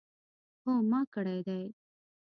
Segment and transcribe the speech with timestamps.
[0.63, 1.61] هو ما کړی دی